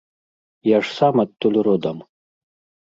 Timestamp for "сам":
0.97-1.15